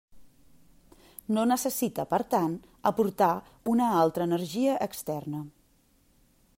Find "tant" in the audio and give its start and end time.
2.35-2.55